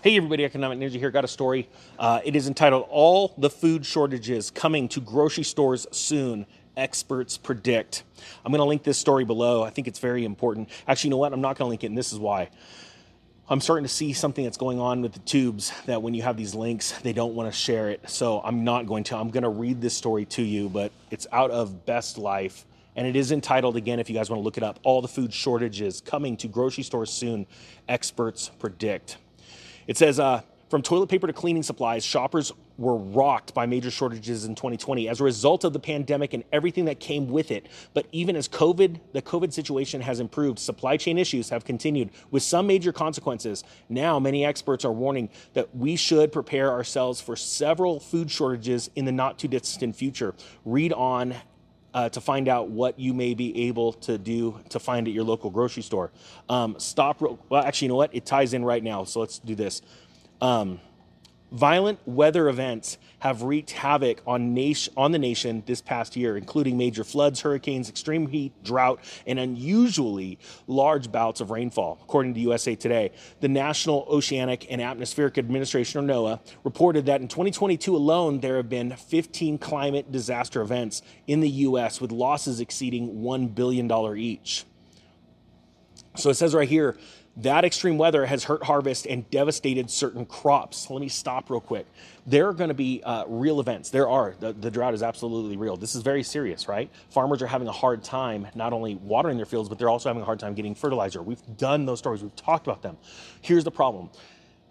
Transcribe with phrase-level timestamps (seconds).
[0.00, 1.10] Hey, everybody, Economic Ninja here.
[1.10, 1.68] Got a story.
[1.98, 6.46] Uh, it is entitled All the Food Shortages Coming to Grocery Stores Soon.
[6.76, 8.04] Experts predict.
[8.44, 9.64] I'm going to link this story below.
[9.64, 10.70] I think it's very important.
[10.86, 11.32] Actually, you know what?
[11.32, 12.48] I'm not going to link it, and this is why.
[13.48, 16.36] I'm starting to see something that's going on with the tubes that when you have
[16.36, 18.08] these links, they don't want to share it.
[18.08, 19.16] So I'm not going to.
[19.16, 22.66] I'm going to read this story to you, but it's out of Best Life.
[22.94, 25.08] And it is entitled, again, if you guys want to look it up, All the
[25.08, 27.48] Food Shortages Coming to Grocery Stores Soon.
[27.88, 29.16] Experts predict.
[29.88, 34.44] It says, uh, from toilet paper to cleaning supplies, shoppers were rocked by major shortages
[34.44, 37.68] in 2020 as a result of the pandemic and everything that came with it.
[37.94, 42.42] But even as COVID, the COVID situation has improved, supply chain issues have continued with
[42.42, 43.64] some major consequences.
[43.88, 49.06] Now, many experts are warning that we should prepare ourselves for several food shortages in
[49.06, 50.34] the not too distant future.
[50.66, 51.34] Read on
[51.98, 55.24] uh, to find out what you may be able to do to find at your
[55.24, 56.12] local grocery store.
[56.48, 57.20] Um, stop.
[57.20, 58.14] Well, actually, you know what?
[58.14, 59.02] It ties in right now.
[59.02, 59.82] So let's do this.
[60.40, 60.78] Um,
[61.50, 66.76] violent weather events have wreaked havoc on, nation, on the nation this past year, including
[66.76, 71.98] major floods, hurricanes, extreme heat, drought, and unusually large bouts of rainfall.
[72.02, 73.10] According to USA Today,
[73.40, 78.68] the National Oceanic and Atmospheric Administration, or NOAA, reported that in 2022 alone, there have
[78.68, 84.64] been 15 climate disaster events in the U.S., with losses exceeding $1 billion each.
[86.16, 86.96] So it says right here,
[87.38, 90.90] that extreme weather has hurt harvest and devastated certain crops.
[90.90, 91.86] Let me stop real quick.
[92.26, 93.90] There are going to be uh, real events.
[93.90, 94.34] There are.
[94.40, 95.76] The, the, drought is absolutely real.
[95.76, 96.90] This is very serious, right?
[97.10, 100.22] Farmers are having a hard time not only watering their fields, but they're also having
[100.22, 101.22] a hard time getting fertilizer.
[101.22, 102.96] We've done those stories, we've talked about them.
[103.40, 104.10] Here's the problem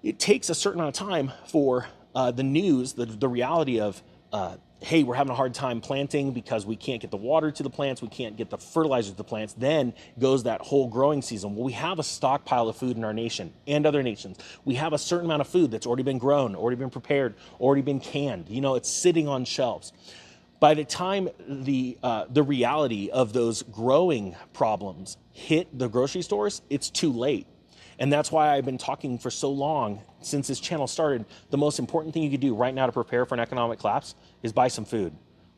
[0.03, 4.01] it takes a certain amount of time for uh, the news, the, the reality of
[4.33, 7.63] uh, hey, we're having a hard time planting because we can't get the water to
[7.63, 9.53] the plants, we can't get the fertilizer to the plants.
[9.53, 11.55] Then goes that whole growing season.
[11.55, 14.37] Well, we have a stockpile of food in our nation and other nations.
[14.65, 17.81] We have a certain amount of food that's already been grown, already been prepared, already
[17.81, 18.49] been canned.
[18.49, 19.93] You know, it's sitting on shelves.
[20.59, 26.61] By the time the uh, the reality of those growing problems hit the grocery stores,
[26.69, 27.45] it's too late.
[27.99, 31.25] And that's why I've been talking for so long since this channel started.
[31.49, 34.15] The most important thing you could do right now to prepare for an economic collapse
[34.43, 35.15] is buy some food.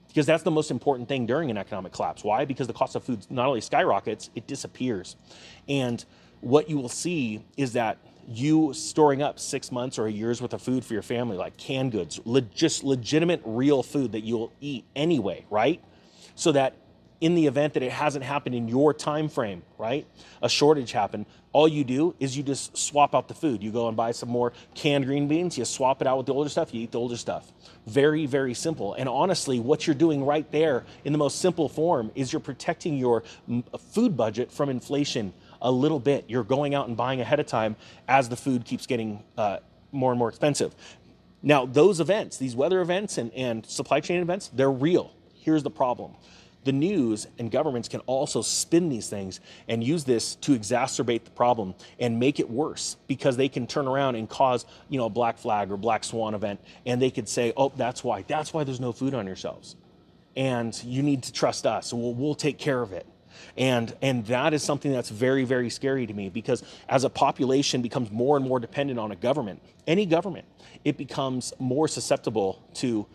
[0.08, 2.24] Because that's the most important thing during an economic collapse.
[2.24, 2.46] Why?
[2.46, 5.16] Because the cost of food not only skyrockets, it disappears.
[5.68, 6.04] And
[6.42, 10.54] what you will see is that you storing up six months or a year's worth
[10.54, 12.20] of food for your family, like canned goods,
[12.54, 15.84] just legitimate, real food that you'll eat anyway, right?
[16.36, 16.76] So that
[17.22, 20.06] in the event that it hasn't happened in your time frame, right?
[20.42, 21.26] A shortage happened.
[21.52, 23.62] All you do is you just swap out the food.
[23.62, 26.34] You go and buy some more canned green beans, you swap it out with the
[26.34, 27.52] older stuff, you eat the older stuff.
[27.88, 28.94] Very, very simple.
[28.94, 32.98] And honestly, what you're doing right there in the most simple form is you're protecting
[32.98, 33.24] your
[33.92, 36.26] food budget from inflation a little bit.
[36.28, 37.76] You're going out and buying ahead of time
[38.08, 39.58] as the food keeps getting uh,
[39.92, 40.74] more and more expensive.
[41.42, 45.12] Now, those events, these weather events and, and supply chain events, they're real.
[45.34, 46.14] Here's the problem
[46.66, 51.32] the news and governments can also spin these things and use this to exacerbate the
[51.32, 55.10] problem and make it worse because they can turn around and cause you know a
[55.10, 58.64] black flag or black swan event and they could say oh that's why that's why
[58.64, 59.76] there's no food on your shelves.
[60.36, 61.92] And you need to trust us.
[61.92, 63.06] We'll, we'll take care of it.
[63.58, 67.82] And and that is something that's very very scary to me because as a population
[67.82, 70.46] becomes more and more dependent on a government any government
[70.84, 73.06] it becomes more susceptible to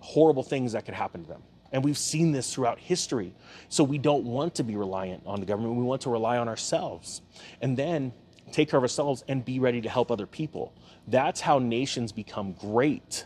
[0.00, 1.42] horrible things that could happen to them
[1.72, 3.32] and we've seen this throughout history.
[3.68, 5.76] So we don't want to be reliant on the government.
[5.76, 7.22] We want to rely on ourselves.
[7.60, 8.12] And then
[8.52, 10.72] take care of ourselves and be ready to help other people.
[11.06, 13.24] That's how nations become great,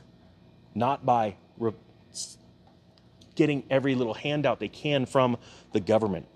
[0.75, 1.72] not by re-
[3.34, 5.38] getting every little handout they can from
[5.72, 6.27] the government.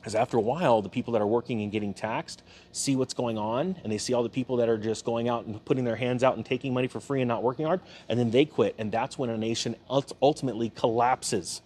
[0.00, 3.36] Because after a while, the people that are working and getting taxed see what's going
[3.36, 5.96] on, and they see all the people that are just going out and putting their
[5.96, 8.74] hands out and taking money for free and not working hard, and then they quit.
[8.78, 9.76] And that's when a nation
[10.22, 11.60] ultimately collapses.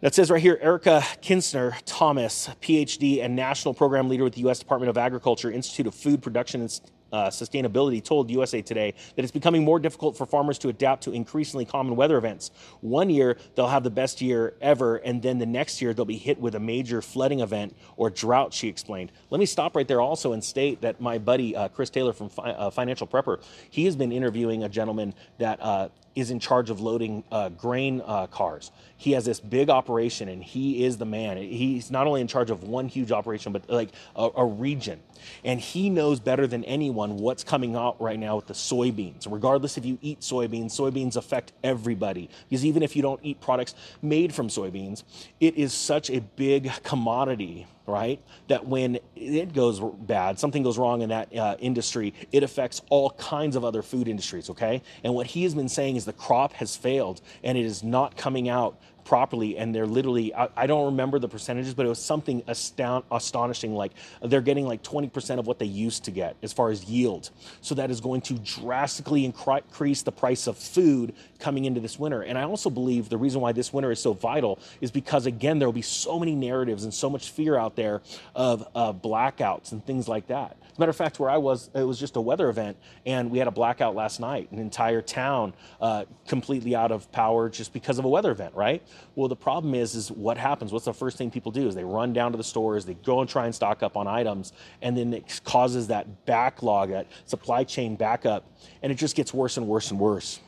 [0.00, 4.58] That says right here Erica Kistner Thomas, PhD and National Program Leader with the U.S.
[4.58, 6.68] Department of Agriculture, Institute of Food Production
[7.12, 11.12] uh, Sustainability told USA Today that it's becoming more difficult for farmers to adapt to
[11.12, 12.50] increasingly common weather events.
[12.80, 16.16] One year, they'll have the best year ever, and then the next year, they'll be
[16.16, 19.12] hit with a major flooding event or drought, she explained.
[19.30, 22.28] Let me stop right there also and state that my buddy, uh, Chris Taylor from
[22.28, 26.70] Fi- uh, Financial Prepper, he has been interviewing a gentleman that uh, is in charge
[26.70, 28.72] of loading uh, grain uh, cars.
[28.98, 31.36] He has this big operation and he is the man.
[31.36, 35.00] He's not only in charge of one huge operation, but like a, a region.
[35.44, 39.30] And he knows better than anyone what's coming out right now with the soybeans.
[39.30, 42.28] Regardless if you eat soybeans, soybeans affect everybody.
[42.48, 45.04] Because even if you don't eat products made from soybeans,
[45.38, 48.20] it is such a big commodity right?
[48.48, 53.10] That when it goes bad, something goes wrong in that uh, industry, it affects all
[53.12, 54.82] kinds of other food industries, okay?
[55.02, 58.16] And what he has been saying is the crop has failed and it is not
[58.16, 58.78] coming out
[59.08, 63.04] properly and they're literally I, I, don't remember the percentages but it was something astound,
[63.10, 66.84] astonishing like they're getting like 20% of what they used to get as far as
[66.84, 67.30] yield.
[67.62, 72.20] So that is going to drastically increase the price of food coming into this winter.
[72.20, 75.58] And i also believe the reason why this winter is so vital is because again
[75.58, 78.02] there will be so many narratives and so much fear out there
[78.34, 80.58] of uh, blackouts and things like that.
[80.70, 82.76] As a matter of fact where i was it was just a weather event
[83.06, 84.52] and we had a blackout last night.
[84.52, 88.82] An entire town uh, completely out of power just because of a weather event right
[89.14, 90.72] well, the problem is, is what happens?
[90.72, 91.66] What's the first thing people do?
[91.66, 94.06] Is they run down to the stores, they go and try and stock up on
[94.06, 94.52] items,
[94.82, 98.50] and then it causes that backlog, that supply chain backup,
[98.82, 100.40] and it just gets worse and worse and worse.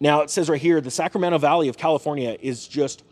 [0.00, 3.04] Now it says right here, the Sacramento Valley of California is just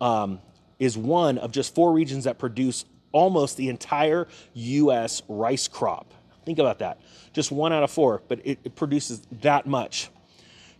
[0.00, 0.40] um,
[0.78, 5.22] is one of just four regions that produce almost the entire U.S.
[5.28, 6.12] rice crop.
[6.44, 7.00] Think about that.
[7.32, 10.10] Just one out of four, but it, it produces that much.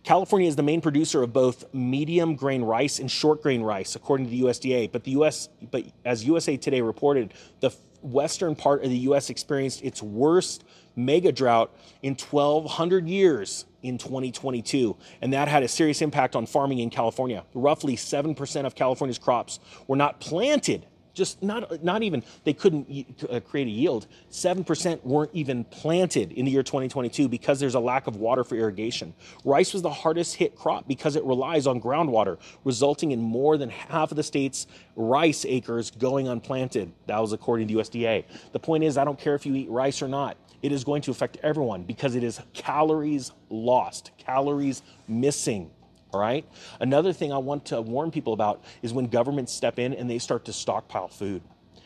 [0.03, 4.25] California is the main producer of both medium grain rice and short grain rice, according
[4.25, 4.91] to the USDA.
[4.91, 7.71] But the US, but as USA Today reported, the
[8.01, 9.29] western part of the U.S.
[9.29, 10.65] experienced its worst
[10.95, 16.79] mega drought in 1,200 years in 2022, and that had a serious impact on farming
[16.79, 17.43] in California.
[17.53, 22.87] Roughly 7% of California's crops were not planted just not not even they couldn't
[23.29, 24.07] uh, create a yield.
[24.31, 28.55] 7% weren't even planted in the year 2022 because there's a lack of water for
[28.55, 29.13] irrigation.
[29.45, 33.69] Rice was the hardest hit crop because it relies on groundwater resulting in more than
[33.69, 36.91] half of the state's rice acres going unplanted.
[37.07, 40.01] That was according to usda the point is i don't care if you eat rice
[40.01, 45.69] or not it is going to affect everyone because it is calories lost calories missing
[46.13, 46.45] all right.
[46.79, 50.19] Another thing I want to warn people about is when governments step in and they
[50.19, 51.41] start to stockpile food.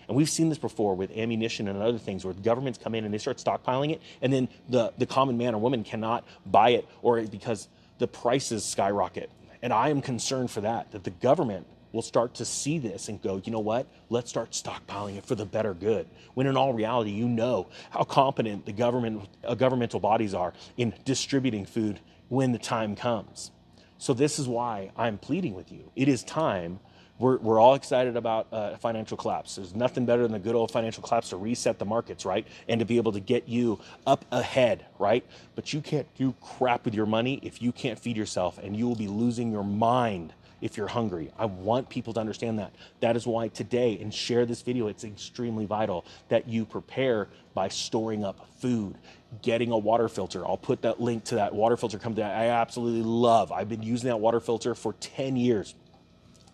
[0.07, 3.13] And we've seen this before with ammunition and other things where governments come in and
[3.13, 6.87] they start stockpiling it, and then the, the common man or woman cannot buy it
[7.01, 7.67] or because
[7.99, 9.29] the prices skyrocket.
[9.61, 13.21] And I am concerned for that, that the government will start to see this and
[13.21, 13.87] go, you know what?
[14.09, 16.07] Let's start stockpiling it for the better good.
[16.35, 20.93] When in all reality, you know how competent the government, uh, governmental bodies are in
[21.05, 23.51] distributing food when the time comes.
[23.97, 25.91] So this is why I'm pleading with you.
[25.95, 26.79] It is time.
[27.19, 29.55] We're, we're all excited about uh, financial collapse.
[29.55, 32.45] There's nothing better than a good old financial collapse to reset the markets, right?
[32.67, 35.25] And to be able to get you up ahead, right?
[35.55, 38.87] But you can't do crap with your money if you can't feed yourself, and you
[38.87, 41.31] will be losing your mind if you're hungry.
[41.37, 42.73] I want people to understand that.
[42.99, 47.67] That is why today, and share this video, it's extremely vital that you prepare by
[47.67, 48.95] storing up food,
[49.41, 50.45] getting a water filter.
[50.45, 53.51] I'll put that link to that water filter company I absolutely love.
[53.51, 55.75] I've been using that water filter for 10 years.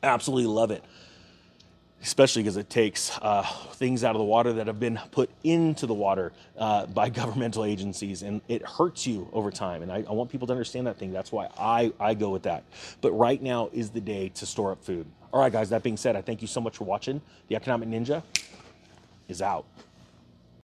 [0.01, 0.83] Absolutely love it
[2.03, 5.87] especially because it takes uh, things out of the water that have been put into
[5.87, 10.13] the water uh, by governmental agencies and it hurts you over time and I, I,
[10.13, 11.11] want people to understand that thing.
[11.11, 12.63] That's why I, I go with that.
[13.01, 15.05] But right now is the day to store up food.
[15.31, 17.21] All right guys that being said i thank you so much for watching.
[17.47, 18.21] The economic ninja
[19.27, 19.65] is out